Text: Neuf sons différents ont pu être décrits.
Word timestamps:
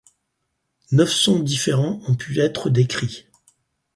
Neuf 0.91 1.11
sons 1.11 1.37
différents 1.41 2.01
ont 2.07 2.15
pu 2.15 2.39
être 2.39 2.71
décrits. 2.71 3.27